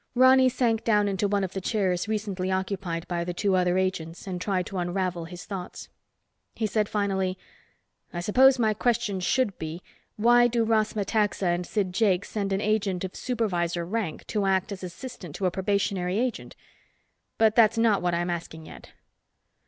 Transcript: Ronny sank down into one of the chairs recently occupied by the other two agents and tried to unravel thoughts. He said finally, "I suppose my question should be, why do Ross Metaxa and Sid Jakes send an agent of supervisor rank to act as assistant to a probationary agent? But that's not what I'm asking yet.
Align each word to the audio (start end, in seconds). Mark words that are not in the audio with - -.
Ronny 0.15 0.49
sank 0.49 0.83
down 0.83 1.07
into 1.07 1.27
one 1.27 1.43
of 1.43 1.53
the 1.53 1.61
chairs 1.61 2.07
recently 2.07 2.51
occupied 2.51 3.07
by 3.07 3.19
the 3.23 3.33
other 3.53 3.71
two 3.71 3.77
agents 3.77 4.25
and 4.25 4.41
tried 4.41 4.65
to 4.65 4.79
unravel 4.79 5.27
thoughts. 5.27 5.89
He 6.55 6.65
said 6.65 6.89
finally, 6.89 7.37
"I 8.11 8.19
suppose 8.21 8.57
my 8.57 8.73
question 8.73 9.19
should 9.19 9.59
be, 9.59 9.83
why 10.15 10.47
do 10.47 10.63
Ross 10.63 10.95
Metaxa 10.95 11.45
and 11.45 11.67
Sid 11.67 11.93
Jakes 11.93 12.31
send 12.31 12.51
an 12.51 12.61
agent 12.61 13.03
of 13.03 13.15
supervisor 13.15 13.85
rank 13.85 14.25
to 14.25 14.47
act 14.47 14.71
as 14.71 14.83
assistant 14.83 15.35
to 15.35 15.45
a 15.45 15.51
probationary 15.51 16.17
agent? 16.17 16.55
But 17.37 17.53
that's 17.55 17.77
not 17.77 18.01
what 18.01 18.15
I'm 18.15 18.31
asking 18.31 18.65
yet. 18.65 18.93